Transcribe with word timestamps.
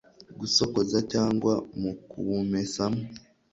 gusokoza 0.39 0.97
cyangwa 1.11 1.53
mu 1.81 1.91
kuwumesamo 2.09 3.01